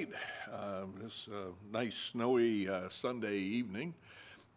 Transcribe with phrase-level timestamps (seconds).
[0.00, 3.92] Uh, this uh, nice snowy uh, Sunday evening,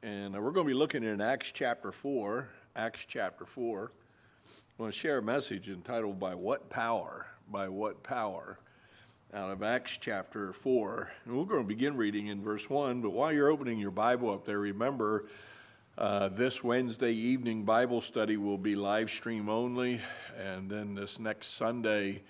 [0.02, 2.48] and uh, we're going to be looking in Acts chapter 4.
[2.78, 3.92] Acts chapter 4.
[3.92, 7.28] I want to share a message entitled By What Power?
[7.52, 8.58] By What Power?
[9.34, 11.12] Out of Acts chapter 4.
[11.26, 14.32] And we're going to begin reading in verse 1, but while you're opening your Bible
[14.32, 15.26] up there, remember
[15.98, 20.00] uh, this Wednesday evening Bible study will be live stream only,
[20.38, 22.22] and then this next Sunday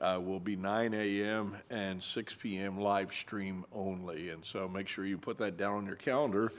[0.00, 1.56] uh, will be 9 a.m.
[1.68, 2.80] and 6 p.m.
[2.80, 4.30] live stream only.
[4.30, 6.52] And so make sure you put that down on your calendar.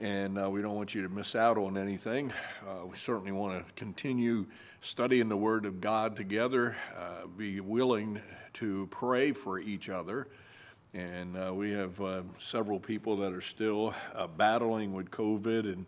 [0.00, 2.32] And uh, we don't want you to miss out on anything.
[2.66, 4.46] Uh, we certainly want to continue
[4.80, 8.20] studying the Word of God together, uh, be willing
[8.54, 10.28] to pray for each other.
[10.94, 13.92] And uh, we have uh, several people that are still
[14.36, 15.86] battling with COVID, and,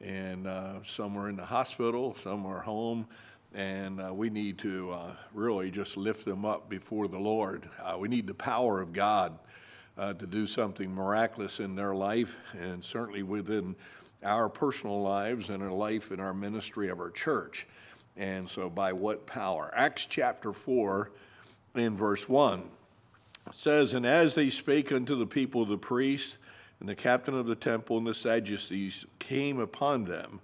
[0.00, 3.06] and some are in the hospital, some are home
[3.54, 7.68] and uh, we need to uh, really just lift them up before the Lord.
[7.82, 9.38] Uh, we need the power of God
[9.98, 13.76] uh, to do something miraculous in their life, and certainly within
[14.22, 17.66] our personal lives and our life in our ministry of our church.
[18.16, 19.70] And so, by what power?
[19.74, 21.10] Acts chapter 4,
[21.74, 22.62] in verse 1
[23.50, 26.38] says, And as they spake unto the people, the priests
[26.80, 30.40] and the captain of the temple and the Sadducees came upon them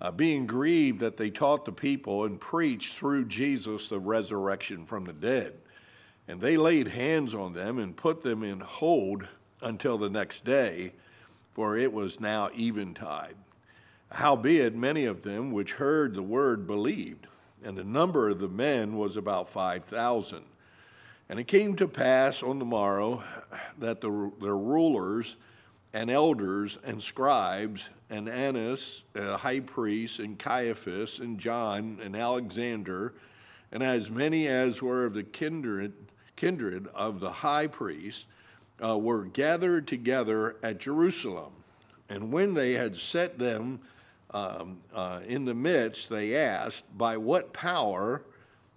[0.00, 5.04] uh, being grieved that they taught the people and preached through Jesus the resurrection from
[5.04, 5.54] the dead.
[6.26, 9.28] And they laid hands on them and put them in hold
[9.60, 10.92] until the next day,
[11.50, 13.34] for it was now eventide.
[14.12, 17.26] Howbeit, many of them which heard the word believed,
[17.62, 20.44] and the number of the men was about 5,000.
[21.28, 23.22] And it came to pass on the morrow
[23.78, 25.36] that the, their rulers
[25.92, 33.14] and elders and scribes and Annas, uh, high priest, and Caiaphas, and John, and Alexander,
[33.72, 35.92] and as many as were of the kindred,
[36.36, 38.26] kindred of the high priest,
[38.84, 41.52] uh, were gathered together at Jerusalem.
[42.08, 43.80] And when they had set them
[44.32, 48.22] um, uh, in the midst, they asked, By what power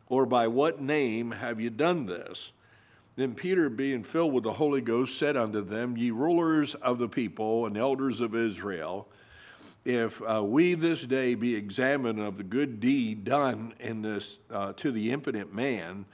[0.08, 2.53] or by what name have you done this?
[3.16, 7.08] Then Peter, being filled with the Holy Ghost, said unto them, Ye rulers of the
[7.08, 9.08] people and elders of Israel,
[9.86, 14.74] if uh, we this day be examined of the good deed done in this uh,
[14.74, 16.06] to the impotent man,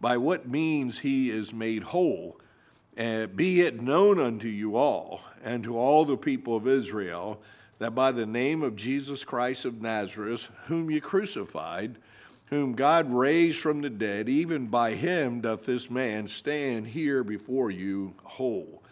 [0.00, 2.40] by what means he is made whole,
[2.98, 7.40] uh, be it known unto you all and to all the people of Israel
[7.78, 11.98] that by the name of Jesus Christ of Nazareth, whom ye crucified,
[12.50, 17.70] whom God raised from the dead, even by him doth this man stand here before
[17.70, 18.82] you whole.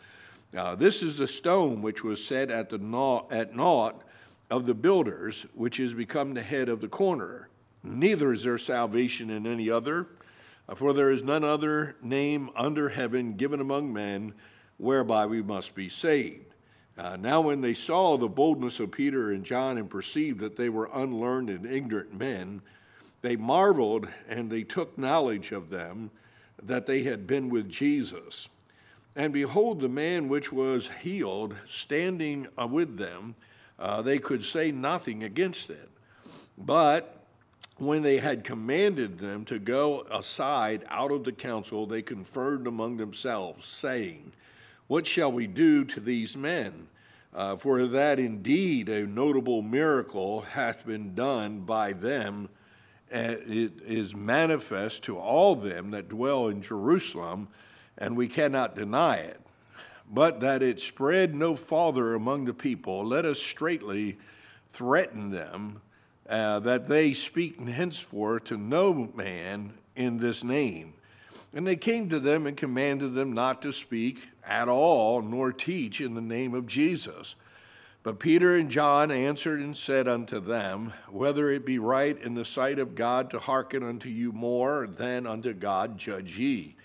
[0.53, 4.03] Now, this is the stone which was set at, the naught, at naught
[4.51, 7.49] of the builders, which is become the head of the corner.
[7.83, 10.09] Neither is there salvation in any other,
[10.75, 14.35] for there is none other name under heaven given among men
[14.77, 16.55] whereby we must be saved.
[16.99, 20.69] Uh, now, when they saw the boldness of Peter and John and perceived that they
[20.69, 22.63] were unlearned and ignorant men,
[23.23, 26.11] they marveled and they took knowledge of them
[26.63, 28.49] that they had been with Jesus.
[29.15, 33.35] And behold, the man which was healed standing uh, with them,
[33.79, 35.89] uh, they could say nothing against it.
[36.59, 37.25] But
[37.79, 42.97] when they had commanded them to go aside out of the council, they conferred among
[42.97, 44.33] themselves, saying,
[44.87, 46.89] What shall we do to these men?
[47.35, 52.49] Uh, for that indeed a notable miracle hath been done by them
[53.11, 57.49] it is manifest to all them that dwell in Jerusalem,
[57.97, 59.41] and we cannot deny it.
[60.11, 64.19] But that it spread no farther among the people, let us straightly
[64.69, 65.81] threaten them
[66.29, 70.95] uh, that they speak henceforth to no man in this name.
[71.55, 76.01] And they came to them and commanded them not to speak at all, nor teach
[76.01, 77.35] in the name of Jesus.
[78.07, 82.45] But Peter and John answered and said unto them, Whether it be right in the
[82.45, 86.77] sight of God to hearken unto you more than unto God, judge ye.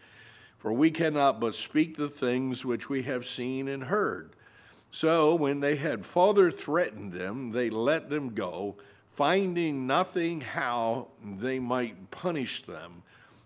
[0.57, 4.31] For we cannot but speak the things which we have seen and heard.
[4.89, 11.59] So when they had further threatened them, they let them go, finding nothing how they
[11.59, 13.03] might punish them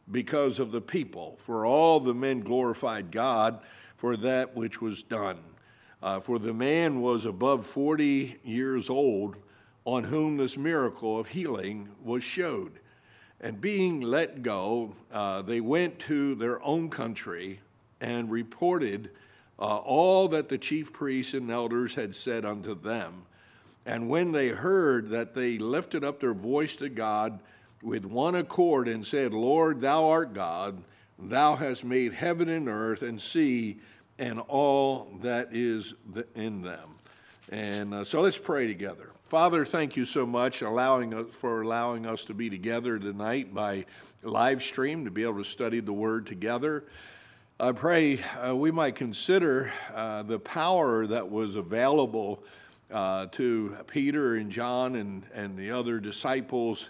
[0.09, 1.35] because of the people.
[1.39, 3.59] For all the men glorified God
[3.97, 5.39] for that which was done.
[6.01, 9.37] Uh, for the man was above 40 years old
[9.85, 12.79] on whom this miracle of healing was showed.
[13.39, 17.61] And being let go, uh, they went to their own country
[18.01, 19.11] and reported
[19.57, 23.25] uh, all that the chief priests and elders had said unto them.
[23.85, 27.39] And when they heard that, they lifted up their voice to God
[27.83, 30.83] with one accord and said, Lord, thou art God
[31.17, 33.79] Thou hast made heaven and earth and sea
[34.17, 35.93] and all that is
[36.35, 36.95] in them.
[37.49, 39.11] And uh, so let's pray together.
[39.23, 43.85] Father, thank you so much allowing us, for allowing us to be together tonight by
[44.23, 46.85] live stream to be able to study the Word together.
[47.59, 52.43] I pray uh, we might consider uh, the power that was available
[52.91, 56.89] uh, to Peter and John and, and the other disciples,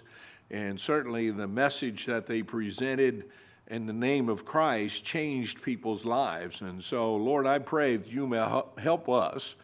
[0.50, 3.26] and certainly the message that they presented
[3.68, 6.62] in the name of Christ changed people's lives.
[6.62, 8.38] And so, Lord, I pray that you may
[8.78, 9.56] help us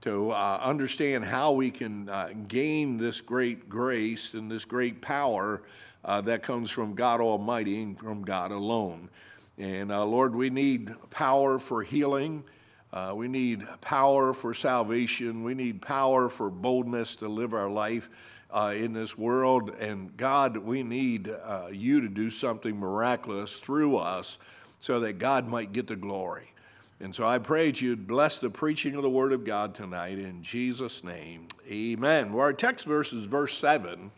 [0.00, 5.62] to uh, understand how we can uh, gain this great grace and this great power
[6.04, 9.08] uh, that comes from God Almighty and from God alone.
[9.56, 12.44] And uh, Lord, we need power for healing.
[12.92, 15.42] Uh, we need power for salvation.
[15.44, 18.10] We need power for boldness to live our life
[18.54, 19.70] uh, in this world.
[19.80, 24.38] And God, we need uh, you to do something miraculous through us
[24.78, 26.54] so that God might get the glory.
[27.00, 30.18] And so I pray that you'd bless the preaching of the Word of God tonight
[30.18, 31.48] in Jesus' name.
[31.68, 32.32] Amen.
[32.32, 34.12] Well, our text verse is verse 7.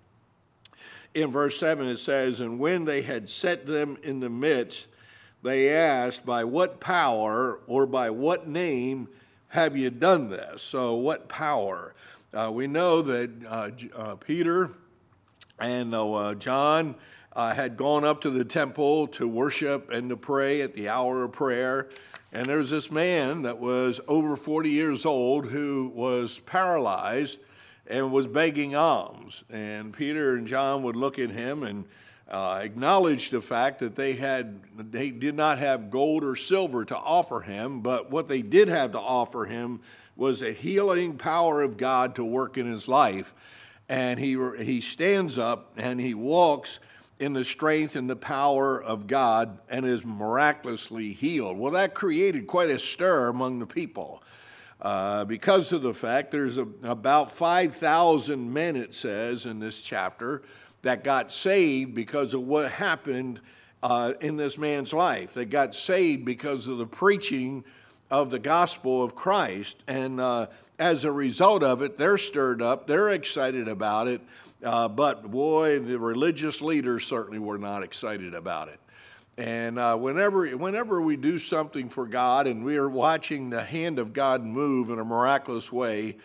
[1.14, 4.88] In verse 7, it says, And when they had set them in the midst,
[5.42, 9.08] they asked, By what power or by what name
[9.48, 10.60] have you done this?
[10.60, 11.94] So, what power?
[12.36, 14.70] Uh, we know that uh, uh, Peter
[15.58, 16.94] and uh, John
[17.34, 21.32] had gone up to the temple to worship and to pray at the hour of
[21.32, 21.88] prayer.
[22.34, 27.38] And there was this man that was over 40 years old who was paralyzed
[27.86, 29.42] and was begging alms.
[29.48, 31.86] And Peter and John would look at him and
[32.30, 36.96] uh, acknowledge the fact that they had they did not have gold or silver to
[36.98, 39.80] offer him, but what they did have to offer him
[40.16, 43.34] was a healing power of God to work in his life.
[43.88, 46.80] And he, he stands up and he walks
[47.18, 51.56] in the strength and the power of God and is miraculously healed.
[51.56, 54.22] Well, that created quite a stir among the people.
[54.80, 60.42] Uh, because of the fact there's a, about 5,000 men, it says in this chapter,
[60.82, 63.40] that got saved because of what happened
[63.82, 65.32] uh, in this man's life.
[65.32, 67.64] They got saved because of the preaching
[68.10, 69.82] of the gospel of Christ.
[69.86, 70.46] And uh,
[70.78, 74.20] as a result of it, they're stirred up, they're excited about it.
[74.62, 78.80] Uh, but boy, the religious leaders certainly were not excited about it.
[79.38, 83.98] And uh, whenever, whenever we do something for God and we are watching the hand
[83.98, 86.16] of God move in a miraculous way,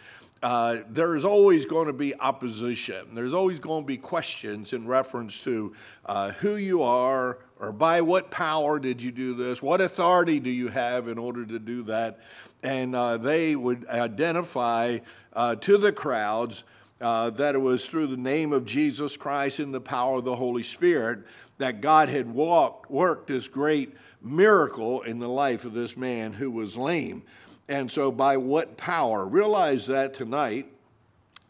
[0.41, 3.13] uh, there's always going to be opposition.
[3.13, 5.73] There's always going to be questions in reference to
[6.05, 9.61] uh, who you are or by what power did you do this?
[9.61, 12.19] What authority do you have in order to do that?
[12.63, 14.97] And uh, they would identify
[15.33, 16.63] uh, to the crowds
[16.99, 20.35] uh, that it was through the name of Jesus Christ and the power of the
[20.35, 21.19] Holy Spirit
[21.59, 23.93] that God had walked, worked this great
[24.23, 27.21] miracle in the life of this man who was lame.
[27.69, 29.25] And so, by what power?
[29.25, 30.65] Realize that tonight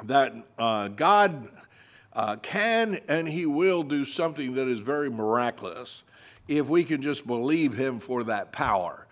[0.03, 1.49] that uh, God
[2.13, 6.03] uh, can and He will do something that is very miraculous
[6.47, 9.07] if we can just believe Him for that power.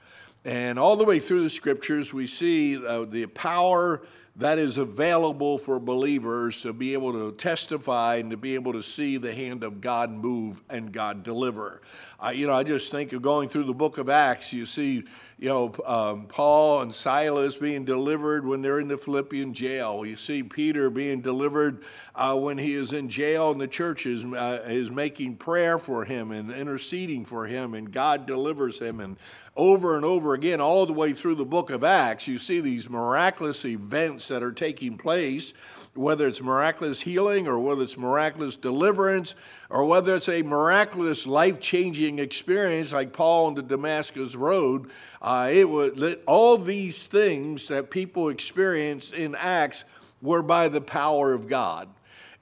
[0.46, 4.02] And all the way through the scriptures, we see uh, the power
[4.40, 8.82] that is available for believers to be able to testify and to be able to
[8.82, 11.82] see the hand of God move and God deliver.
[12.24, 15.04] Uh, you know, I just think of going through the book of Acts, you see
[15.40, 20.06] you know, um, Paul and Silas being delivered when they're in the Philippian jail.
[20.06, 24.26] You see Peter being delivered uh, when he is in jail, and the church is,
[24.26, 29.00] uh, is making prayer for him and interceding for him, and God delivers him.
[29.00, 29.16] And
[29.60, 32.90] over and over again, all the way through the book of Acts, you see these
[32.90, 35.54] miraculous events that are taking place
[35.96, 39.36] whether it's miraculous healing or whether it's miraculous deliverance
[39.70, 44.90] or whether it's a miraculous life changing experience like Paul on the Damascus Road,
[45.22, 49.84] uh, it would, all these things that people experience in Acts
[50.22, 51.90] were by the power of God.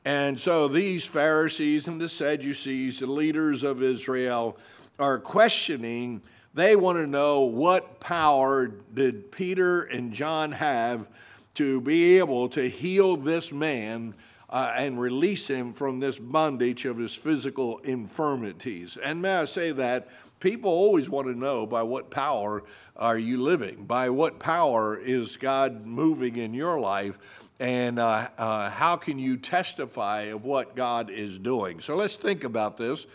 [0.05, 4.57] And so these Pharisees and the Sadducees, the leaders of Israel,
[4.99, 6.21] are questioning.
[6.57, 11.07] They want to know what power did Peter and John have
[11.53, 14.15] to be able to heal this man
[14.49, 18.97] uh, and release him from this bondage of his physical infirmities.
[18.97, 20.07] And may I say that
[20.39, 22.63] people always want to know by what power
[22.95, 23.85] are you living?
[23.85, 27.19] By what power is God moving in your life?
[27.59, 31.81] And uh, uh, how can you testify of what God is doing?
[31.81, 33.05] So let's think about this.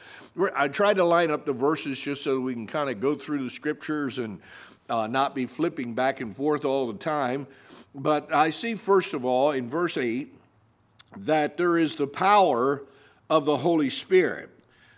[0.54, 3.44] I tried to line up the verses just so we can kind of go through
[3.44, 4.40] the scriptures and
[4.88, 7.46] uh, not be flipping back and forth all the time.
[7.94, 10.32] But I see, first of all, in verse 8,
[11.18, 12.82] that there is the power
[13.28, 14.50] of the Holy Spirit.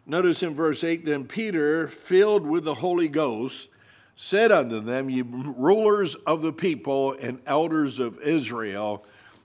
[0.06, 3.68] Notice in verse 8 Then Peter, filled with the Holy Ghost,
[4.16, 9.04] said unto them, Ye rulers of the people and elders of Israel,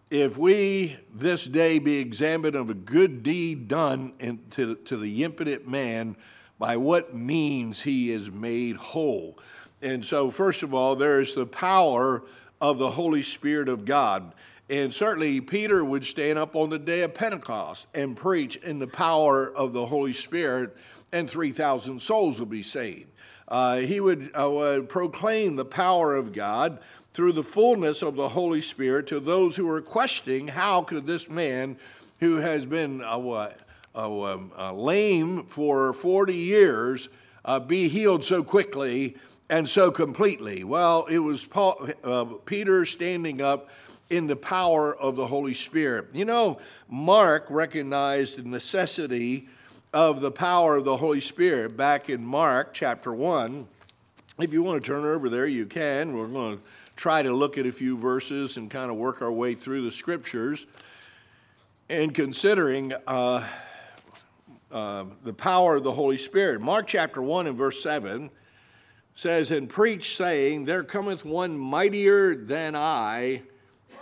[0.09, 5.23] if we this day be examined of a good deed done in, to, to the
[5.23, 6.15] impotent man,
[6.57, 9.39] by what means he is made whole.
[9.81, 12.23] And so, first of all, there's the power
[12.59, 14.33] of the Holy Spirit of God.
[14.69, 18.87] And certainly, Peter would stand up on the day of Pentecost and preach in the
[18.87, 20.75] power of the Holy Spirit,
[21.13, 23.07] and 3,000 souls would be saved.
[23.47, 26.79] Uh, he would, uh, would proclaim the power of God
[27.13, 31.29] through the fullness of the Holy Spirit to those who were questioning how could this
[31.29, 31.77] man
[32.19, 33.49] who has been uh,
[33.95, 37.09] uh, um, uh, lame for 40 years
[37.45, 39.17] uh, be healed so quickly
[39.49, 40.63] and so completely?
[40.63, 43.69] Well, it was Paul, uh, Peter standing up
[44.09, 46.07] in the power of the Holy Spirit.
[46.13, 49.47] You know, Mark recognized the necessity
[49.93, 53.67] of the power of the Holy Spirit back in Mark chapter 1.
[54.39, 56.15] If you want to turn over there, you can.
[56.15, 56.63] We're going to
[56.99, 59.91] try to look at a few verses and kind of work our way through the
[59.91, 60.67] scriptures.
[61.89, 63.47] And considering uh,
[64.69, 68.29] uh, the power of the Holy Spirit, Mark chapter 1 and verse 7
[69.13, 73.43] says, And preach, saying, There cometh one mightier than I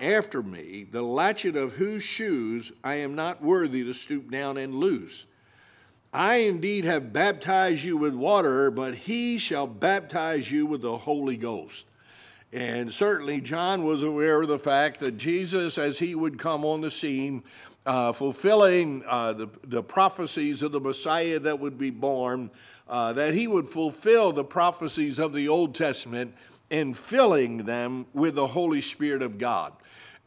[0.02, 4.74] after me, the latchet of whose shoes I am not worthy to stoop down and
[4.74, 5.28] loose.
[6.12, 11.38] I indeed have baptized you with water, but he shall baptize you with the Holy
[11.38, 11.86] Ghost.
[12.54, 16.82] And certainly, John was aware of the fact that Jesus, as he would come on
[16.82, 17.44] the scene,
[17.86, 22.50] uh, fulfilling uh, the, the prophecies of the Messiah that would be born,
[22.88, 26.34] uh, that he would fulfill the prophecies of the Old Testament
[26.72, 29.74] and filling them with the Holy Spirit of God.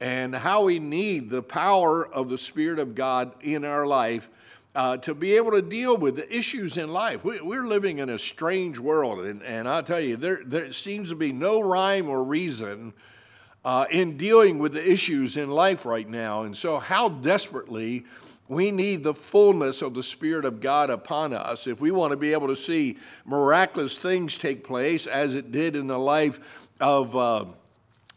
[0.00, 4.30] And how we need the power of the Spirit of God in our life
[4.74, 7.24] uh, to be able to deal with the issues in life.
[7.24, 11.08] We, are living in a strange world, and, and i tell you, there, there seems
[11.08, 12.92] to be no rhyme or reason
[13.64, 16.42] uh, in dealing with the issues in life right now.
[16.42, 18.04] And so, how desperately
[18.48, 22.16] we need the fullness of the Spirit of God upon us if we want to
[22.16, 27.16] be able to see miraculous things take place as it did in the life of.
[27.16, 27.44] Uh,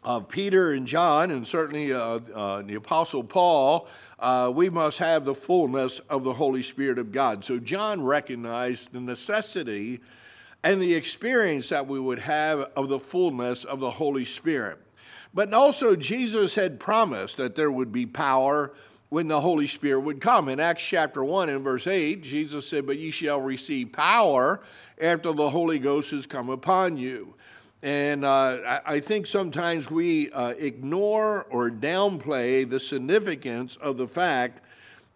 [0.05, 3.87] of Peter and John, and certainly uh, uh, the Apostle Paul,
[4.23, 7.43] uh, we must have the fullness of the Holy Spirit of God.
[7.43, 9.99] So John recognized the necessity
[10.63, 14.79] and the experience that we would have of the fullness of the Holy Spirit.
[15.33, 18.73] But also, Jesus had promised that there would be power
[19.09, 20.47] when the Holy Spirit would come.
[20.47, 24.61] In Acts chapter 1 and verse 8, Jesus said, But ye shall receive power
[25.01, 27.35] after the Holy Ghost has come upon you.
[27.83, 34.61] And uh, I think sometimes we uh, ignore or downplay the significance of the fact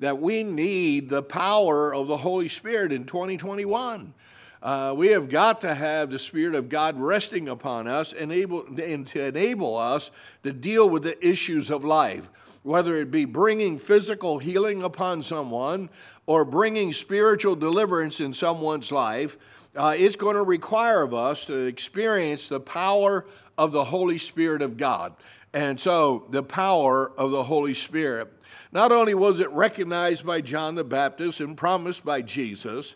[0.01, 4.13] that we need the power of the Holy Spirit in 2021.
[4.61, 8.65] Uh, we have got to have the Spirit of God resting upon us and, able,
[8.65, 10.11] and to enable us
[10.43, 12.29] to deal with the issues of life,
[12.63, 15.89] whether it be bringing physical healing upon someone
[16.25, 19.37] or bringing spiritual deliverance in someone's life
[19.77, 23.25] uh, it's going to require of us to experience the power
[23.57, 25.15] of the Holy Spirit of God.
[25.53, 28.31] And so, the power of the Holy Spirit.
[28.71, 32.95] Not only was it recognized by John the Baptist and promised by Jesus,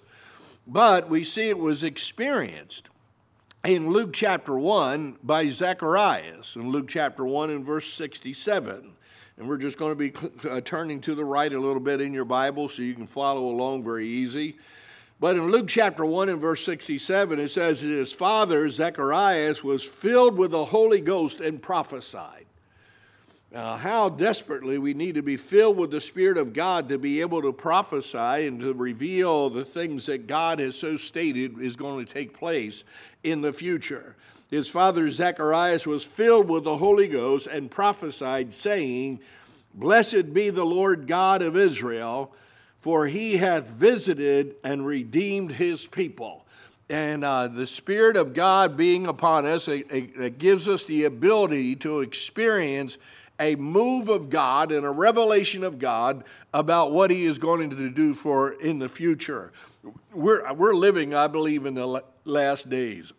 [0.68, 2.90] but we see it was experienced
[3.64, 8.92] in Luke chapter 1 by Zacharias, in Luke chapter 1 and verse 67.
[9.38, 12.14] And we're just going to be uh, turning to the right a little bit in
[12.14, 14.58] your Bible so you can follow along very easy.
[15.22, 19.84] But in Luke chapter 1 and verse 67, it says that his father, Zacharias, was
[19.84, 22.48] filled with the Holy Ghost and prophesied.
[23.54, 27.44] How desperately we need to be filled with the Spirit of God to be able
[27.44, 32.12] to prophesy and to reveal the things that God has so stated is going to
[32.12, 32.84] take place
[33.22, 34.16] in the future.
[34.50, 39.20] His father Zacharias was filled with the Holy Ghost and prophesied, saying,
[39.76, 42.34] Blessed be the Lord God of Israel
[42.82, 46.46] for he hath visited and redeemed his people.
[46.90, 51.78] And uh, the Spirit of God being upon us, it, it gives us the ability
[51.78, 52.98] to experience
[53.40, 56.24] a move of God and a revelation of God
[56.54, 59.54] about what He is going to do for in the future.
[60.14, 63.14] We're, we're living, I believe, in the last days.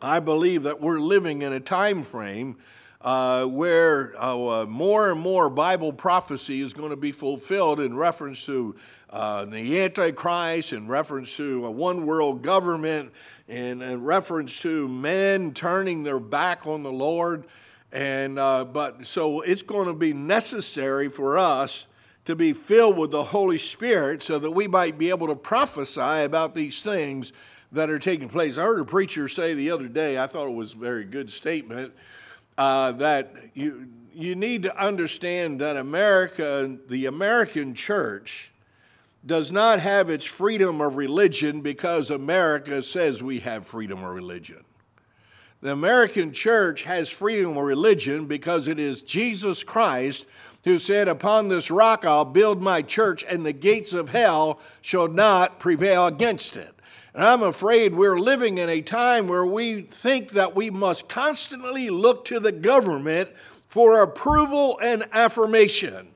[0.00, 2.58] I believe that we're living in a time frame
[3.04, 8.46] uh, where uh, more and more Bible prophecy is going to be fulfilled in reference
[8.46, 8.74] to
[9.10, 13.12] uh, the Antichrist, in reference to a one world government,
[13.46, 17.44] in, in, reference to men turning their back on the Lord.
[17.92, 21.86] And, uh, but so it's going to be necessary for us
[22.24, 26.00] to be filled with the Holy Spirit so that we might be able to prophesy
[26.24, 27.34] about these things
[27.70, 28.56] that are taking place.
[28.56, 31.28] I heard a preacher say the other day, I thought it was a very good
[31.28, 31.92] statement,
[32.56, 38.52] uh, that you, you need to understand that America, the American church,
[39.26, 44.64] does not have its freedom of religion because America says we have freedom of religion.
[45.62, 50.26] The American church has freedom of religion because it is Jesus Christ
[50.64, 55.08] who said, Upon this rock I'll build my church, and the gates of hell shall
[55.08, 56.74] not prevail against it.
[57.14, 61.88] And I'm afraid we're living in a time where we think that we must constantly
[61.88, 63.30] look to the government
[63.66, 66.08] for approval and affirmation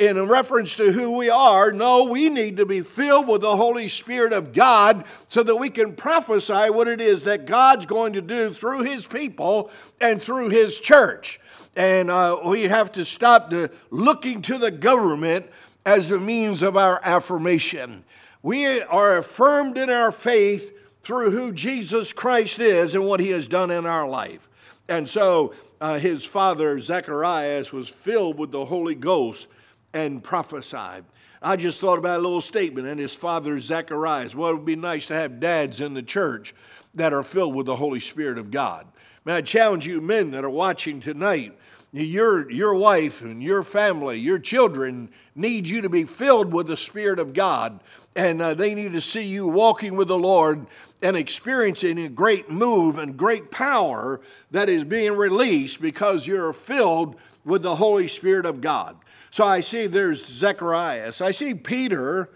[0.00, 1.72] in reference to who we are.
[1.72, 5.70] No, we need to be filled with the Holy Spirit of God so that we
[5.70, 10.48] can prophesy what it is that God's going to do through His people and through
[10.48, 11.38] His church.
[11.76, 15.46] And uh, we have to stop the looking to the government
[15.86, 18.04] as a means of our affirmation.
[18.42, 23.48] We are affirmed in our faith through who Jesus Christ is and what He has
[23.48, 24.48] done in our life.
[24.88, 29.46] And so uh, his father, Zacharias, was filled with the Holy Ghost
[29.94, 31.04] and prophesied.
[31.40, 34.34] I just thought about a little statement, and his father, Zacharias.
[34.34, 36.54] Well, it would be nice to have dads in the church
[36.94, 38.86] that are filled with the Holy Spirit of God.
[39.24, 41.56] May I challenge you, men that are watching tonight,
[41.92, 46.76] your, your wife and your family, your children need you to be filled with the
[46.76, 47.80] Spirit of God,
[48.16, 50.66] and uh, they need to see you walking with the Lord
[51.02, 57.16] and experiencing a great move and great power that is being released because you're filled
[57.44, 58.96] with the Holy Spirit of God.
[59.30, 61.12] So I see there's Zechariah.
[61.20, 62.30] I see Peter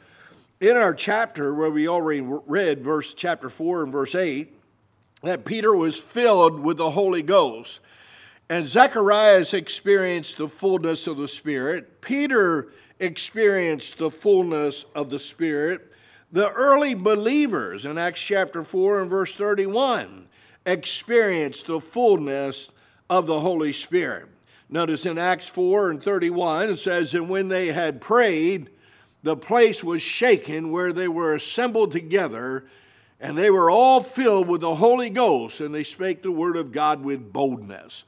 [0.60, 4.52] in our chapter where we already read, verse chapter 4 and verse 8,
[5.22, 7.80] that Peter was filled with the Holy Ghost.
[8.48, 12.00] And Zacharias experienced the fullness of the Spirit.
[12.00, 15.92] Peter experienced the fullness of the Spirit.
[16.32, 20.26] The early believers in Acts chapter 4 and verse 31
[20.66, 22.70] experienced the fullness
[23.10, 24.28] of the Holy Spirit.
[24.68, 28.70] Notice in Acts 4 and 31, it says, And when they had prayed,
[29.22, 32.64] the place was shaken where they were assembled together,
[33.20, 36.72] and they were all filled with the Holy Ghost, and they spake the word of
[36.72, 38.04] God with boldness.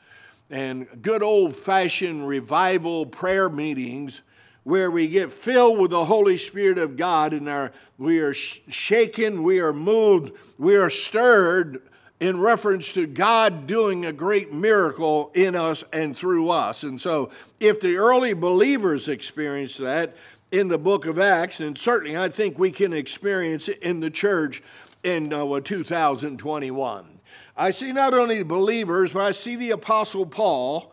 [0.50, 4.22] And good old fashioned revival prayer meetings
[4.66, 9.44] where we get filled with the Holy Spirit of God and our, we are shaken,
[9.44, 15.54] we are moved, we are stirred in reference to God doing a great miracle in
[15.54, 16.82] us and through us.
[16.82, 20.16] And so, if the early believers experienced that
[20.50, 24.10] in the book of Acts, and certainly I think we can experience it in the
[24.10, 24.64] church
[25.04, 27.20] in uh, 2021.
[27.56, 30.92] I see not only believers, but I see the Apostle Paul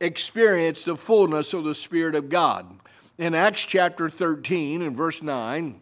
[0.00, 2.78] experience the fullness of the Spirit of God.
[3.18, 5.80] In Acts chapter 13 and verse 9,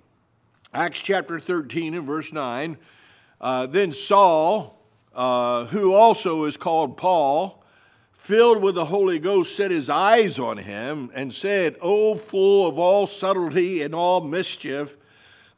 [0.72, 2.78] Acts chapter 13 and verse 9,
[3.42, 4.80] uh, then Saul,
[5.14, 7.62] uh, who also is called Paul,
[8.10, 12.78] filled with the Holy Ghost, set his eyes on him and said, O full of
[12.78, 14.96] all subtlety and all mischief,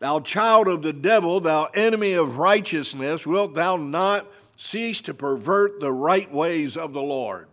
[0.01, 5.79] thou child of the devil, thou enemy of righteousness, wilt thou not cease to pervert
[5.79, 7.48] the right ways of the Lord?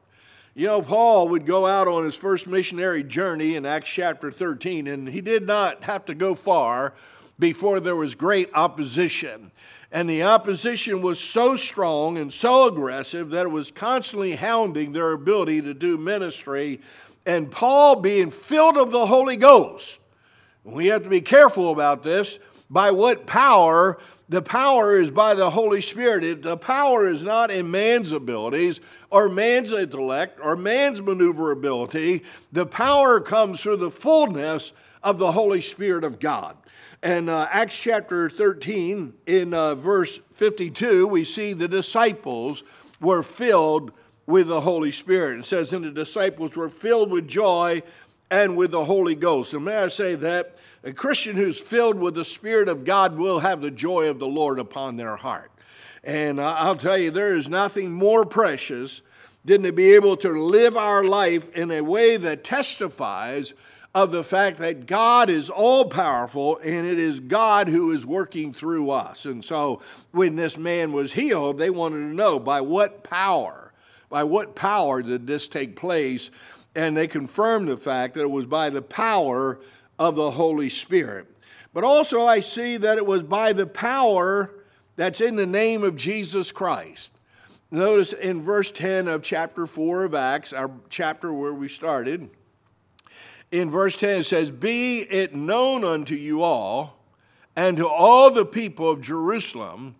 [0.58, 4.88] You know, Paul would go out on his first missionary journey in Acts chapter 13,
[4.88, 6.94] and he did not have to go far
[7.38, 9.52] before there was great opposition.
[9.92, 15.12] And the opposition was so strong and so aggressive that it was constantly hounding their
[15.12, 16.80] ability to do ministry.
[17.26, 20.00] And Paul, being filled of the Holy Ghost,
[20.64, 22.40] we have to be careful about this.
[22.70, 24.00] By what power?
[24.28, 26.42] The power is by the Holy Spirit.
[26.42, 32.24] the power is not in man's abilities or man's intellect or man's maneuverability.
[32.52, 36.58] The power comes through the fullness of the Holy Spirit of God.
[37.04, 42.64] And uh, Acts chapter 13, in uh, verse 52, we see the disciples
[43.00, 43.92] were filled
[44.26, 45.40] with the Holy Spirit.
[45.40, 47.84] It says, And the disciples were filled with joy
[48.32, 49.54] and with the Holy Ghost.
[49.54, 50.56] And may I say that
[50.86, 54.28] a Christian who's filled with the Spirit of God will have the joy of the
[54.28, 55.52] Lord upon their heart.
[56.04, 59.02] And I'll tell you, there is nothing more precious
[59.44, 63.56] than to be able to live our life in a way that testifies
[63.96, 68.54] of the fact that God is all powerful and it is God who is working
[68.54, 69.26] through us.
[69.26, 73.74] And so when this man was healed, they wanted to know by what power,
[74.10, 76.30] by what power did this take place?
[76.76, 79.60] And they confirmed the fact that it was by the power
[79.98, 81.28] of the Holy Spirit.
[81.74, 84.54] But also, I see that it was by the power
[84.96, 87.14] that's in the name of Jesus Christ.
[87.72, 92.30] Notice in verse 10 of chapter 4 of Acts, our chapter where we started,
[93.52, 96.98] in verse 10 it says, Be it known unto you all
[97.56, 99.96] and to all the people of Jerusalem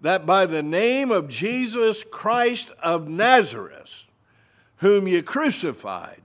[0.00, 4.04] that by the name of Jesus Christ of Nazareth,
[4.76, 6.20] whom ye crucified,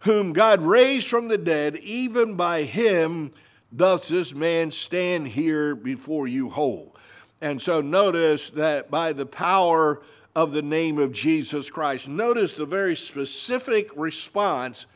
[0.00, 3.32] whom God raised from the dead, even by him
[3.74, 6.96] doth this man stand here before you whole.
[7.40, 10.02] And so notice that by the power
[10.34, 14.86] of the name of Jesus Christ, notice the very specific response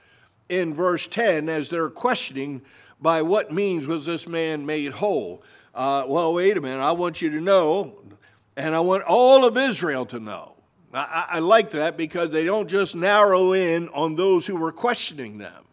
[0.48, 2.62] in verse 10 as they're questioning
[3.00, 5.42] by what means was this man made whole.
[5.74, 7.98] Uh, well, wait a minute, I want you to know,
[8.56, 10.53] and I want all of Israel to know.
[10.94, 15.38] I, I like that because they don't just narrow in on those who were questioning
[15.38, 15.64] them,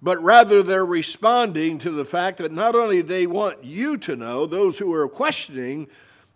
[0.00, 4.46] but rather they're responding to the fact that not only they want you to know,
[4.46, 5.88] those who are questioning,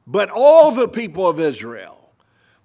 [0.07, 1.99] but all the people of Israel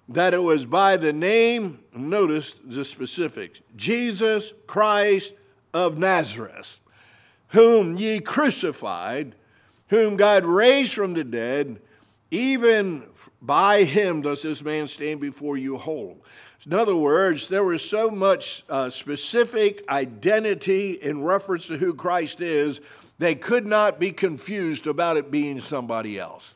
[0.08, 5.34] that it was by the name, notice the specifics, Jesus Christ
[5.72, 6.80] of Nazareth,
[7.48, 9.34] whom ye crucified,
[9.88, 11.80] whom God raised from the dead,
[12.30, 13.04] even
[13.44, 16.24] by him does this man stand before you whole.
[16.66, 22.40] In other words, there was so much uh, specific identity in reference to who Christ
[22.40, 22.80] is,
[23.18, 26.54] they could not be confused about it being somebody else.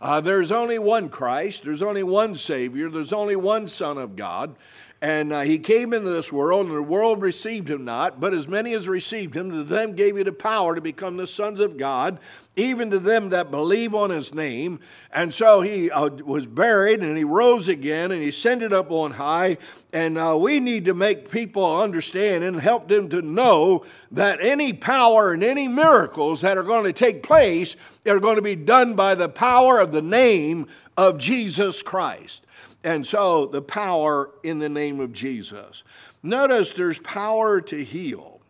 [0.00, 4.54] Uh, there's only one Christ, there's only one Savior, there's only one Son of God.
[5.02, 8.20] And uh, he came into this world, and the world received him not.
[8.20, 11.26] But as many as received him, to them gave he the power to become the
[11.26, 12.18] sons of God,
[12.54, 14.78] even to them that believe on his name.
[15.10, 19.12] And so he uh, was buried, and he rose again, and he ascended up on
[19.12, 19.56] high.
[19.90, 24.74] And uh, we need to make people understand and help them to know that any
[24.74, 27.74] power and any miracles that are going to take place
[28.06, 32.44] are going to be done by the power of the name of Jesus Christ.
[32.82, 35.84] And so the power in the name of Jesus.
[36.22, 38.40] Notice there's power to heal.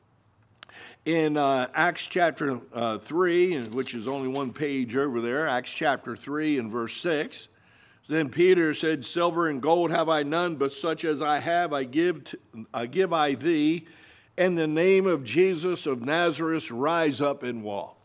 [1.05, 6.15] In uh, Acts chapter uh, 3, which is only one page over there, Acts chapter
[6.15, 7.49] 3 and verse 6,
[8.09, 11.85] then Peter said, Silver and gold have I none, but such as I have I
[11.85, 12.39] give, to,
[12.75, 13.87] I give I thee.
[14.37, 18.00] In the name of Jesus of Nazareth, rise up and walk.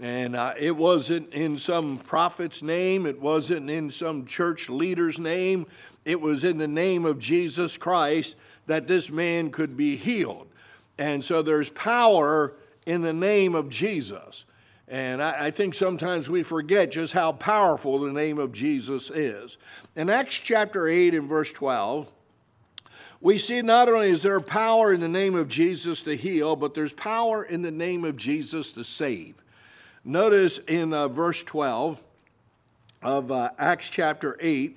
[0.00, 5.66] And uh, it wasn't in some prophet's name, it wasn't in some church leader's name,
[6.04, 10.48] it was in the name of Jesus Christ that this man could be healed.
[10.98, 12.54] And so there's power
[12.86, 14.44] in the name of Jesus.
[14.88, 19.56] And I, I, think sometimes we forget just how powerful the name of Jesus is.
[19.96, 22.10] In Acts chapter 8 and verse 12,
[23.20, 26.74] we see not only is there power in the name of Jesus to heal, but
[26.74, 29.41] there's power in the name of Jesus to save.
[30.04, 32.02] Notice in uh, verse 12
[33.02, 34.76] of uh, Acts chapter 8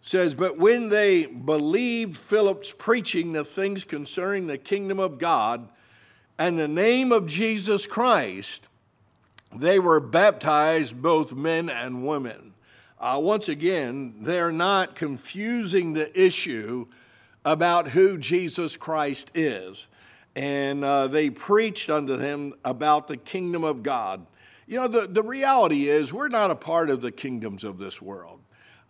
[0.00, 5.68] says, But when they believed Philip's preaching the things concerning the kingdom of God
[6.36, 8.66] and the name of Jesus Christ,
[9.54, 12.52] they were baptized, both men and women.
[12.98, 16.86] Uh, once again, they're not confusing the issue
[17.44, 19.86] about who Jesus Christ is.
[20.34, 24.26] And uh, they preached unto them about the kingdom of God.
[24.68, 28.02] You know, the, the reality is we're not a part of the kingdoms of this
[28.02, 28.40] world.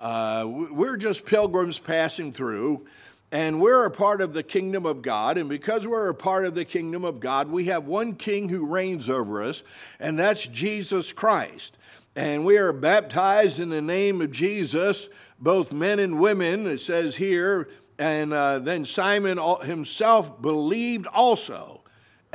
[0.00, 2.86] Uh, we're just pilgrims passing through,
[3.30, 5.36] and we're a part of the kingdom of God.
[5.36, 8.64] And because we're a part of the kingdom of God, we have one king who
[8.64, 9.62] reigns over us,
[10.00, 11.76] and that's Jesus Christ.
[12.14, 17.16] And we are baptized in the name of Jesus, both men and women, it says
[17.16, 17.68] here.
[17.98, 21.75] And uh, then Simon himself believed also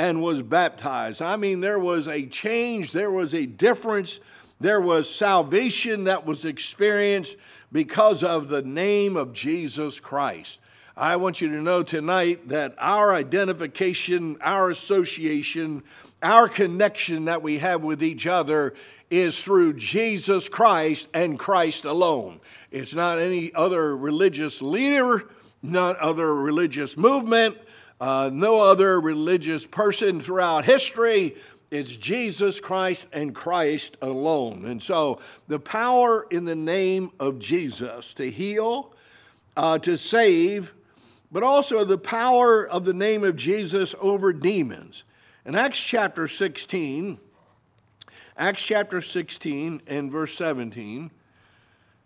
[0.01, 1.21] and was baptized.
[1.21, 4.19] I mean, there was a change, there was a difference,
[4.59, 7.37] there was salvation that was experienced
[7.71, 10.59] because of the name of Jesus Christ.
[10.97, 15.83] I want you to know tonight that our identification, our association,
[16.23, 18.73] our connection that we have with each other
[19.11, 22.39] is through Jesus Christ and Christ alone.
[22.71, 25.29] It's not any other religious leader,
[25.61, 27.59] not other religious movement,
[28.01, 31.35] uh, no other religious person throughout history.
[31.69, 34.65] It's Jesus Christ and Christ alone.
[34.65, 38.93] And so the power in the name of Jesus to heal,
[39.55, 40.73] uh, to save,
[41.31, 45.03] but also the power of the name of Jesus over demons.
[45.45, 47.19] In Acts chapter 16,
[48.35, 51.11] Acts chapter 16 and verse 17,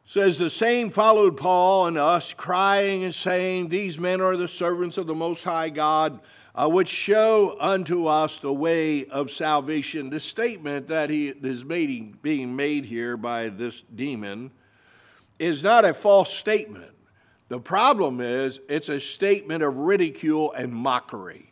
[0.06, 4.98] says the same followed Paul and us, crying and saying, These men are the servants
[4.98, 6.20] of the Most High God,
[6.54, 10.12] uh, which show unto us the way of salvation.
[10.12, 14.52] The statement that he is made, being made here by this demon
[15.40, 16.92] is not a false statement.
[17.50, 21.52] The problem is it's a statement of ridicule and mockery.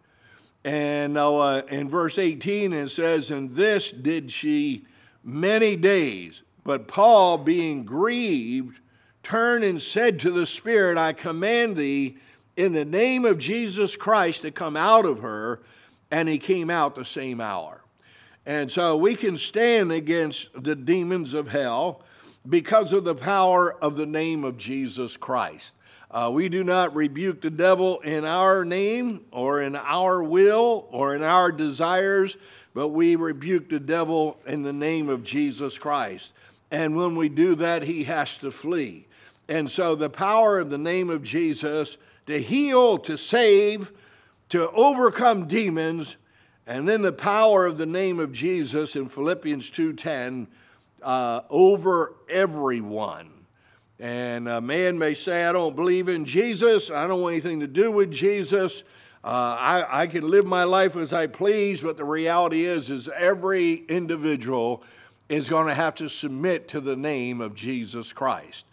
[0.63, 4.85] And uh, in verse 18, it says, And this did she
[5.23, 6.43] many days.
[6.63, 8.79] But Paul, being grieved,
[9.21, 12.17] turned and said to the Spirit, I command thee
[12.55, 15.61] in the name of Jesus Christ to come out of her.
[16.11, 17.83] And he came out the same hour.
[18.45, 22.01] And so we can stand against the demons of hell
[22.47, 25.75] because of the power of the name of Jesus Christ.
[26.11, 31.15] Uh, we do not rebuke the devil in our name or in our will or
[31.15, 32.37] in our desires,
[32.75, 36.33] but we rebuke the devil in the name of Jesus Christ.
[36.73, 39.05] And when we do that, he has to flee.
[39.47, 43.91] And so the power of the name of Jesus to heal, to save,
[44.49, 46.17] to overcome demons,
[46.65, 50.47] and then the power of the name of Jesus in Philippians 2:10
[51.03, 53.45] uh, over everyone.
[53.99, 57.67] And a man may say, I don't believe in Jesus, I don't want anything to
[57.67, 58.83] do with Jesus.
[59.23, 63.07] Uh, I, I can live my life as I please, but the reality is, is
[63.09, 64.83] every individual
[65.29, 68.65] is going to have to submit to the name of Jesus Christ.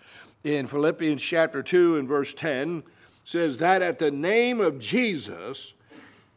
[0.42, 2.82] In Philippians chapter 2 and verse 10
[3.24, 5.74] says that at the name of Jesus,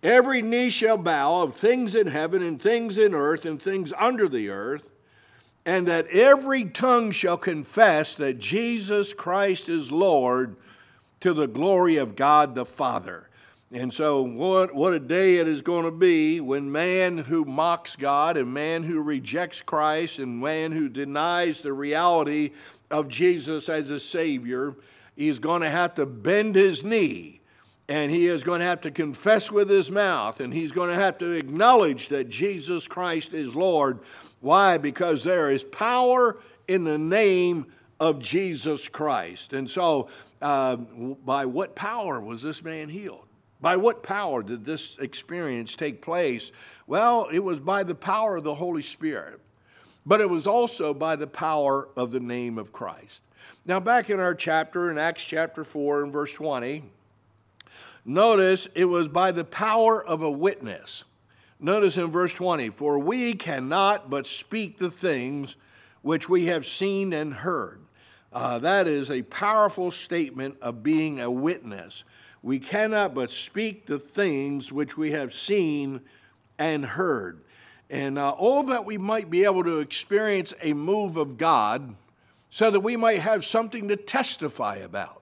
[0.01, 4.27] every knee shall bow of things in heaven and things in earth and things under
[4.27, 4.91] the earth,
[5.65, 10.57] and that every tongue shall confess that Jesus Christ is Lord
[11.21, 13.29] to the glory of God the Father.
[13.73, 17.95] And so, what, what a day it is going to be when man who mocks
[17.95, 22.51] God and man who rejects Christ and man who denies the reality
[22.91, 24.75] of Jesus as a Savior,
[25.17, 27.41] is going to have to bend his knee
[27.89, 30.95] and he is going to have to confess with his mouth and he's going to
[30.95, 33.99] have to acknowledge that Jesus Christ is Lord
[34.43, 34.77] why?
[34.77, 39.53] Because there is power in the name of Jesus Christ.
[39.53, 40.09] And so,
[40.41, 43.25] uh, by what power was this man healed?
[43.63, 46.51] By what power did this experience take place?
[46.85, 49.39] Well, it was by the power of the Holy Spirit,
[50.05, 53.23] but it was also by the power of the name of Christ.
[53.65, 56.83] Now, back in our chapter, in Acts chapter 4 and verse 20,
[58.03, 61.05] notice it was by the power of a witness.
[61.57, 65.55] Notice in verse 20, for we cannot but speak the things
[66.01, 67.79] which we have seen and heard.
[68.33, 72.03] Uh, that is a powerful statement of being a witness.
[72.43, 76.01] We cannot but speak the things which we have seen
[76.59, 77.41] and heard.
[77.89, 81.95] And uh, all that we might be able to experience a move of God
[82.49, 85.21] so that we might have something to testify about.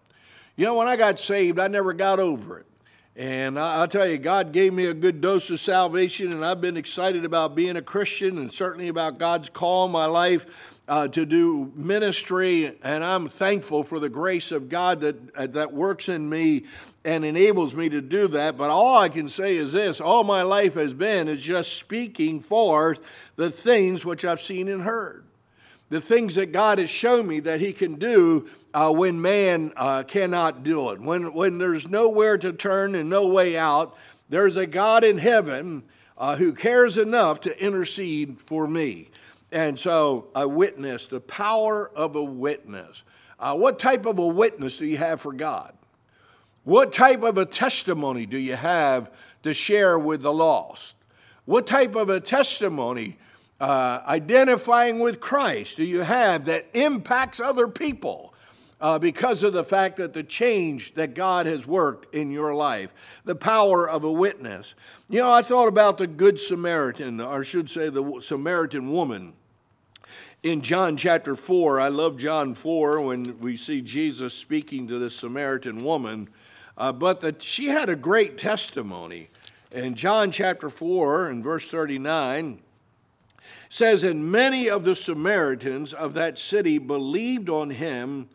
[0.55, 2.65] You know, when I got saved, I never got over it.
[3.15, 6.77] And I'll tell you, God gave me a good dose of salvation, and I've been
[6.77, 11.25] excited about being a Christian and certainly about God's call in my life uh, to
[11.25, 12.77] do ministry.
[12.84, 16.63] And I'm thankful for the grace of God that, uh, that works in me
[17.03, 18.57] and enables me to do that.
[18.57, 22.39] But all I can say is this all my life has been is just speaking
[22.39, 23.01] forth
[23.35, 25.25] the things which I've seen and heard
[25.91, 30.03] the things that God has shown me that He can do uh, when man uh,
[30.03, 31.01] cannot do it.
[31.01, 33.97] When, when there's nowhere to turn and no way out,
[34.29, 35.83] there's a God in heaven
[36.17, 39.09] uh, who cares enough to intercede for me.
[39.51, 43.03] And so, a witness, the power of a witness.
[43.37, 45.73] Uh, what type of a witness do you have for God?
[46.63, 49.12] What type of a testimony do you have
[49.43, 50.95] to share with the lost?
[51.45, 53.17] What type of a testimony
[53.60, 58.34] uh, identifying with Christ do you have that impacts other people
[58.80, 62.93] uh, because of the fact that the change that God has worked in your life,
[63.26, 64.76] the power of a witness?
[65.10, 69.34] You know, I thought about the Good Samaritan, or I should say the Samaritan woman.
[70.43, 75.15] In John chapter 4, I love John 4 when we see Jesus speaking to this
[75.15, 76.30] Samaritan woman,
[76.82, 79.30] uh, but that she had a great testimony.
[79.72, 82.60] In John chapter 4 and verse 39,
[83.70, 88.30] says, And many of the Samaritans of that city believed on him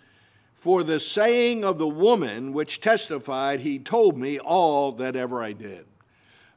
[0.54, 5.52] for the saying of the woman which testified, He told me all that ever I
[5.52, 5.84] did.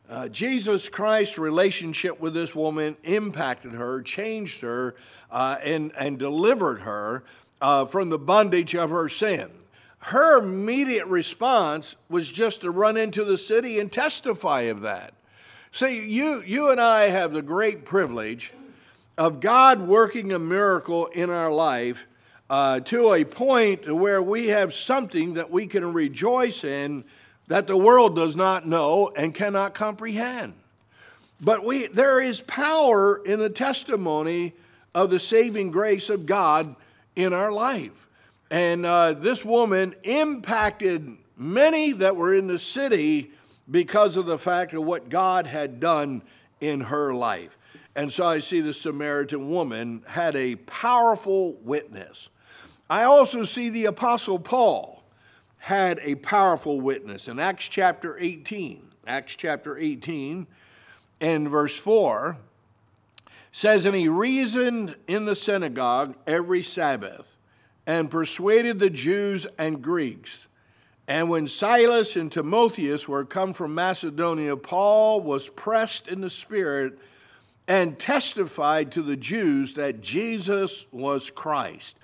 [0.08, 4.93] Uh, Jesus Christ's relationship with this woman impacted her, changed her,
[5.32, 7.23] uh, and, and delivered her
[7.60, 9.49] uh, from the bondage of her sin.
[9.99, 15.13] Her immediate response was just to run into the city and testify of that.
[15.71, 18.53] See, you, you and I have the great privilege
[19.17, 22.07] of God working a miracle in our life
[22.49, 27.03] uh, to a point where we have something that we can rejoice in
[27.47, 30.53] that the world does not know and cannot comprehend.
[31.41, 34.53] But we, there is power in the testimony
[34.95, 36.75] of the saving grace of God
[37.15, 38.07] in our life.
[38.51, 43.31] And uh, this woman impacted many that were in the city
[43.69, 46.23] because of the fact of what God had done
[46.59, 47.57] in her life.
[47.95, 52.29] And so I see the Samaritan woman had a powerful witness.
[52.89, 55.03] I also see the Apostle Paul
[55.57, 58.89] had a powerful witness in Acts chapter 18.
[59.05, 60.47] Acts chapter 18
[61.21, 62.38] and verse 4
[63.51, 67.35] says, And he reasoned in the synagogue every Sabbath
[67.89, 70.47] and persuaded the Jews and Greeks.
[71.08, 76.99] And when Silas and Timotheus were come from Macedonia, Paul was pressed in the Spirit
[77.67, 81.97] and testified to the Jews that Jesus was Christ.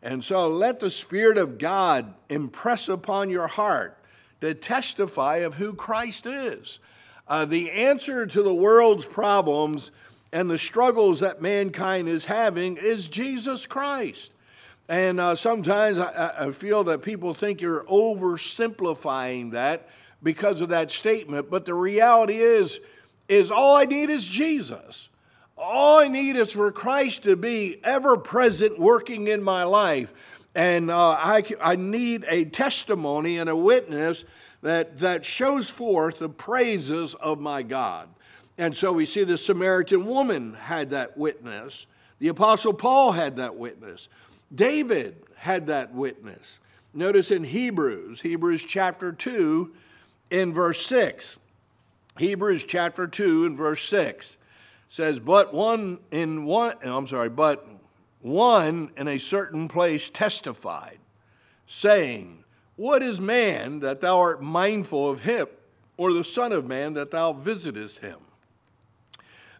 [0.00, 3.98] And so let the Spirit of God impress upon your heart
[4.42, 6.78] to testify of who Christ is.
[7.26, 9.90] Uh, the answer to the world's problems
[10.32, 14.30] and the struggles that mankind is having is Jesus Christ.
[14.88, 19.88] And uh, sometimes I, I feel that people think you're oversimplifying that
[20.22, 21.50] because of that statement.
[21.50, 22.80] But the reality is,
[23.28, 25.08] is all I need is Jesus.
[25.56, 30.12] All I need is for Christ to be ever present, working in my life.
[30.54, 34.24] And uh, I, I need a testimony and a witness
[34.62, 38.08] that, that shows forth the praises of my God.
[38.58, 41.86] And so we see the Samaritan woman had that witness.
[42.18, 44.08] The Apostle Paul had that witness.
[44.54, 46.60] David had that witness.
[46.94, 49.72] Notice in Hebrews, Hebrews chapter 2,
[50.30, 51.38] in verse 6.
[52.18, 54.36] Hebrews chapter 2 and verse 6
[54.88, 57.66] says, But one in one, oh, I'm sorry, but
[58.20, 60.98] one in a certain place testified,
[61.66, 62.44] saying,
[62.76, 65.46] What is man that thou art mindful of him,
[65.96, 68.18] or the Son of Man that thou visitest him?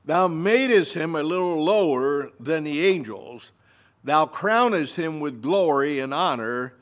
[0.05, 3.52] Thou madest him a little lower than the angels
[4.04, 6.74] Thou crownest him with glory and honor,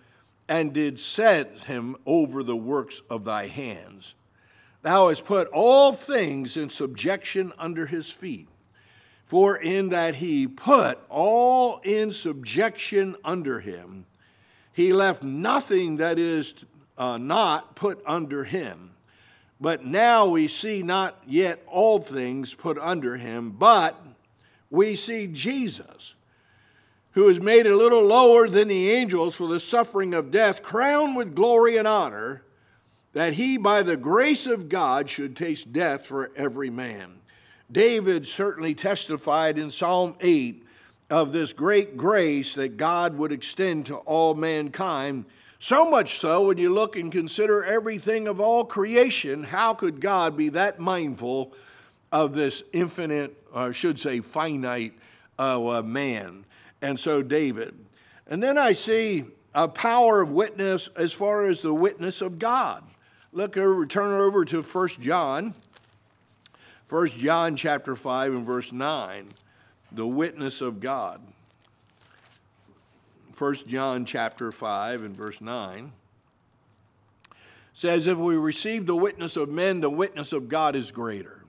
[0.49, 4.15] and did set him over the works of thy hands.
[4.83, 8.49] Thou hast put all things in subjection under his feet.
[9.25, 14.07] For in that he put all in subjection under him,
[14.73, 16.55] he left nothing that is
[16.99, 18.91] uh, not put under him.
[19.61, 24.03] But now we see not yet all things put under him, but
[24.71, 26.15] we see Jesus
[27.13, 31.17] who is made a little lower than the angels for the suffering of death, crowned
[31.17, 32.43] with glory and honor,
[33.13, 37.21] that he, by the grace of God, should taste death for every man.
[37.71, 40.65] David certainly testified in Psalm 8
[41.09, 45.25] of this great grace that God would extend to all mankind.
[45.59, 50.37] So much so, when you look and consider everything of all creation, how could God
[50.37, 51.53] be that mindful
[52.13, 54.95] of this infinite, or I should say, finite
[55.39, 56.45] uh, man?
[56.83, 57.75] And so David.
[58.27, 62.85] And then I see a power of witness as far as the witness of God.
[63.33, 65.55] Look over, turn over to 1 John,
[66.89, 69.29] 1 John chapter 5 and verse 9,
[69.93, 71.21] the witness of God.
[73.37, 75.93] 1 John chapter 5 and verse 9
[77.73, 81.40] says, If we receive the witness of men, the witness of God is greater.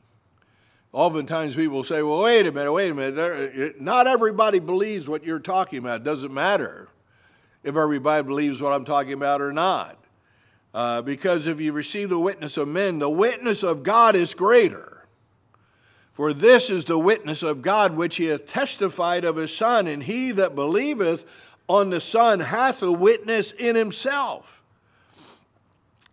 [0.94, 3.80] Oftentimes people say, well, wait a minute, wait a minute.
[3.80, 6.02] Not everybody believes what you're talking about.
[6.02, 6.90] It doesn't matter
[7.64, 9.98] if everybody believes what I'm talking about or not.
[10.74, 15.06] Uh, because if you receive the witness of men, the witness of God is greater.
[16.12, 20.04] For this is the witness of God which he hath testified of his Son, and
[20.04, 21.26] he that believeth
[21.68, 24.62] on the Son hath a witness in himself.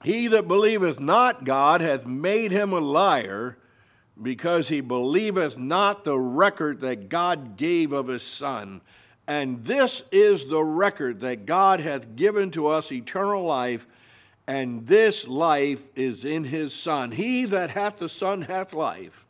[0.04, 3.57] He that believeth not God hath made him a liar
[4.20, 8.80] because he believeth not the record that God gave of his Son.
[9.26, 13.86] And this is the record that God hath given to us eternal life,
[14.46, 17.12] and this life is in his Son.
[17.12, 19.26] He that hath the Son hath life,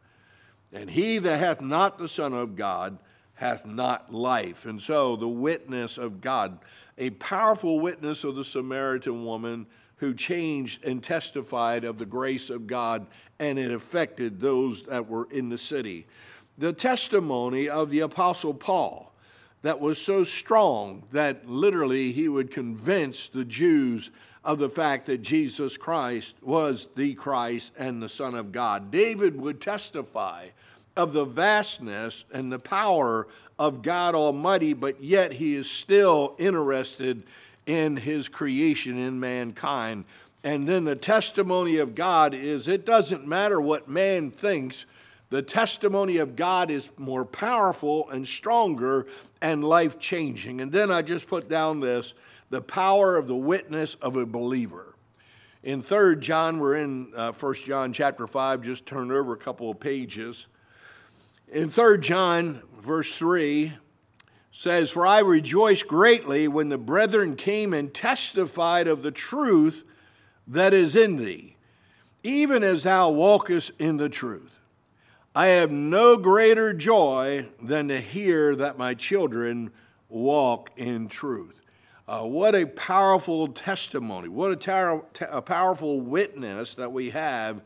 [0.73, 2.99] and he that hath not the Son of God
[3.35, 4.65] hath not life.
[4.67, 6.59] And so the witness of God,
[6.97, 12.67] a powerful witness of the Samaritan woman who changed and testified of the grace of
[12.67, 13.07] God
[13.39, 16.07] and it affected those that were in the city.
[16.57, 19.13] The testimony of the Apostle Paul
[19.63, 24.11] that was so strong that literally he would convince the Jews
[24.45, 28.91] of the fact that Jesus Christ was the Christ and the Son of God.
[28.91, 30.49] David would testify
[30.97, 37.25] of the vastness and the power of God Almighty, but yet he is still interested
[37.67, 40.05] in his creation in mankind.
[40.45, 44.87] And then the testimony of God is it doesn't matter what man thinks,
[45.31, 49.07] the testimony of God is more powerful and stronger
[49.43, 50.61] and life changing.
[50.61, 52.15] And then I just put down this
[52.51, 54.95] the power of the witness of a believer.
[55.63, 59.71] In 3rd John, we're in uh, 1 John chapter 5, just turn over a couple
[59.71, 60.47] of pages.
[61.49, 63.75] In 3rd John, verse 3,
[64.51, 69.85] says, For I rejoice greatly when the brethren came and testified of the truth
[70.49, 71.57] that is in thee,
[72.23, 74.59] even as thou walkest in the truth.
[75.35, 79.71] I have no greater joy than to hear that my children
[80.09, 81.61] walk in truth.
[82.09, 87.63] Uh, what a powerful testimony, what a, tar- a powerful witness that we have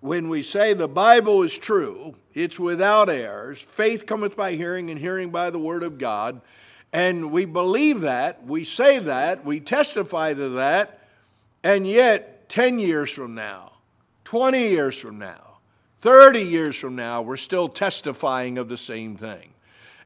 [0.00, 4.98] when we say the Bible is true, it's without errors, faith cometh by hearing, and
[4.98, 6.40] hearing by the word of God,
[6.92, 10.99] and we believe that, we say that, we testify to that,
[11.62, 13.72] and yet 10 years from now,
[14.24, 15.58] 20 years from now,
[15.98, 19.50] 30 years from now, we're still testifying of the same thing.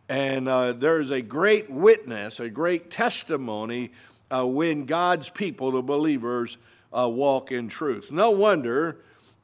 [0.09, 3.93] And uh, there's a great witness, a great testimony
[4.31, 6.59] uh, when God's people, the believers,
[6.93, 8.11] uh, walk in truth.
[8.13, 8.99] No wonder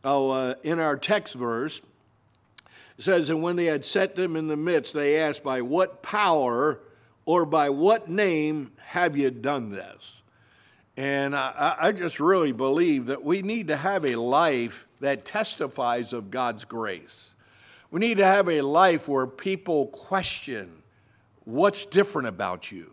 [0.05, 1.81] uh, in our text verse,
[2.99, 6.03] it says, And when they had set them in the midst, they asked, By what
[6.03, 6.81] power
[7.25, 10.20] or by what name have you done this?
[11.01, 16.13] And I, I just really believe that we need to have a life that testifies
[16.13, 17.35] of God's grace.
[17.91, 20.83] We need to have a life where people question
[21.45, 22.93] what's different about you.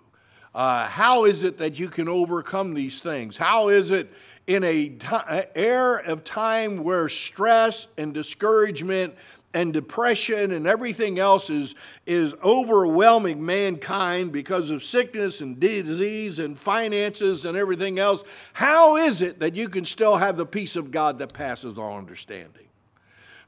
[0.56, 3.36] Uh, how is it that you can overcome these things?
[3.36, 4.10] How is it
[4.48, 5.08] in a t-
[5.54, 9.16] era of time where stress and discouragement
[9.54, 11.76] and depression and everything else is,
[12.06, 18.24] is overwhelming mankind because of sickness and disease and finances and everything else,
[18.54, 21.98] how is it that you can still have the peace of God that passes all
[21.98, 22.68] understanding?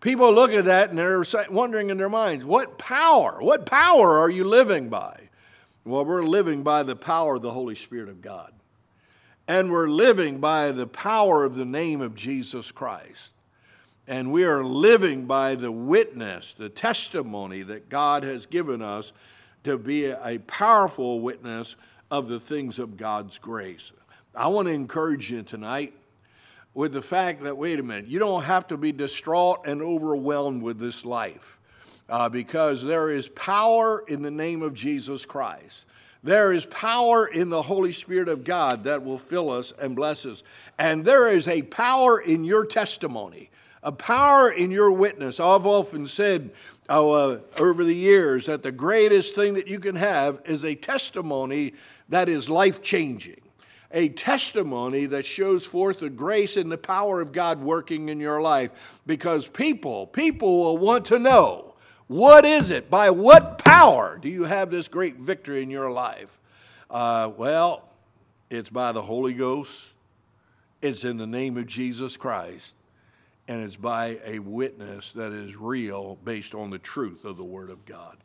[0.01, 4.29] People look at that and they're wondering in their minds, what power, what power are
[4.29, 5.29] you living by?
[5.83, 8.53] Well, we're living by the power of the Holy Spirit of God
[9.49, 13.33] and we're living by the power of the name of Jesus Christ.
[14.09, 19.13] And we are living by the witness, the testimony that God has given us
[19.63, 21.75] to be a powerful witness
[22.09, 23.91] of the things of God's grace.
[24.33, 25.93] I want to encourage you tonight
[26.73, 30.63] with the fact that, wait a minute, you don't have to be distraught and overwhelmed
[30.63, 31.59] with this life
[32.09, 35.85] uh, because there is power in the name of Jesus Christ.
[36.23, 40.25] There is power in the Holy Spirit of God that will fill us and bless
[40.25, 40.41] us.
[40.79, 43.51] And there is a power in your testimony,
[43.83, 45.39] a power in your witness.
[45.39, 46.51] I've often said
[46.89, 50.75] oh, uh, over the years that the greatest thing that you can have is a
[50.75, 51.73] testimony
[52.09, 53.41] that is life changing.
[53.91, 58.39] A testimony that shows forth the grace and the power of God working in your
[58.39, 61.69] life because people, people will want to know
[62.09, 62.89] what is it?
[62.89, 66.39] By what power do you have this great victory in your life?
[66.89, 67.87] Uh, well,
[68.49, 69.95] it's by the Holy Ghost,
[70.81, 72.75] it's in the name of Jesus Christ,
[73.49, 77.71] and it's by a witness that is real based on the truth of the Word
[77.71, 78.15] of God.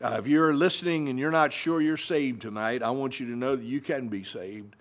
[0.00, 3.36] Uh, if you're listening and you're not sure you're saved tonight, I want you to
[3.36, 4.74] know that you can be saved.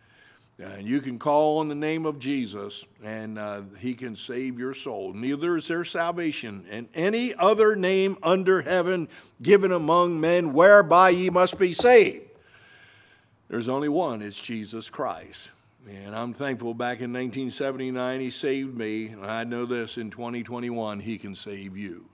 [0.63, 4.73] Uh, you can call on the name of Jesus and uh, he can save your
[4.73, 5.11] soul.
[5.11, 9.09] Neither is there salvation in any other name under heaven
[9.41, 12.29] given among men whereby ye must be saved.
[13.49, 15.51] There's only one, it's Jesus Christ.
[15.87, 19.07] And I'm thankful back in 1979 he saved me.
[19.07, 22.09] And I know this in 2021 he can save you.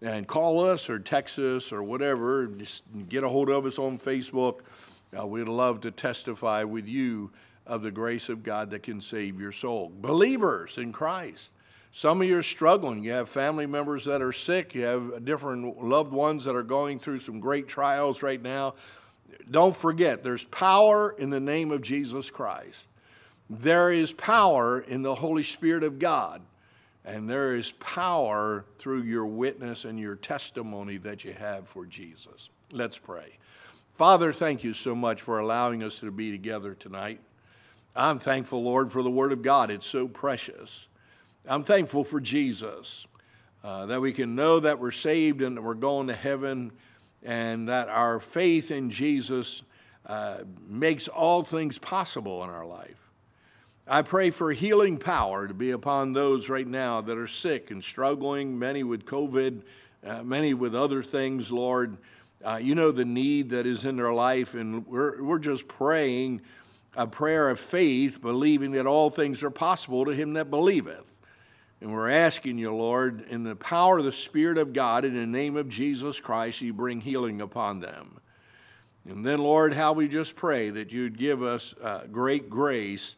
[0.00, 2.46] And call us or text us or whatever.
[2.46, 4.60] Just get a hold of us on Facebook.
[5.18, 7.32] Uh, we'd love to testify with you
[7.66, 9.90] of the grace of God that can save your soul.
[9.92, 11.54] Believers in Christ.
[11.90, 13.02] Some of you are struggling.
[13.02, 14.74] You have family members that are sick.
[14.74, 18.74] You have different loved ones that are going through some great trials right now.
[19.50, 22.86] Don't forget, there's power in the name of Jesus Christ.
[23.50, 26.42] There is power in the Holy Spirit of God.
[27.04, 32.50] And there is power through your witness and your testimony that you have for Jesus.
[32.70, 33.38] Let's pray.
[33.92, 37.20] Father, thank you so much for allowing us to be together tonight.
[37.96, 39.70] I'm thankful, Lord, for the Word of God.
[39.70, 40.86] It's so precious.
[41.48, 43.06] I'm thankful for Jesus,
[43.64, 46.72] uh, that we can know that we're saved and that we're going to heaven,
[47.22, 49.62] and that our faith in Jesus
[50.04, 50.38] uh,
[50.68, 53.07] makes all things possible in our life.
[53.90, 57.82] I pray for healing power to be upon those right now that are sick and
[57.82, 59.62] struggling, many with COVID,
[60.04, 61.96] uh, many with other things, Lord.
[62.44, 66.42] Uh, you know the need that is in their life, and we're, we're just praying
[66.96, 71.18] a prayer of faith, believing that all things are possible to him that believeth.
[71.80, 75.26] And we're asking you, Lord, in the power of the Spirit of God, in the
[75.26, 78.20] name of Jesus Christ, you bring healing upon them.
[79.08, 83.16] And then, Lord, how we just pray that you'd give us uh, great grace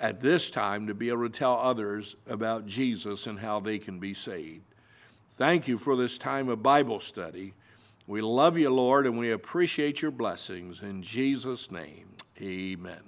[0.00, 3.98] at this time to be able to tell others about Jesus and how they can
[3.98, 4.64] be saved.
[5.32, 7.54] Thank you for this time of Bible study.
[8.06, 10.82] We love you, Lord, and we appreciate your blessings.
[10.82, 12.08] In Jesus' name,
[12.40, 13.05] amen.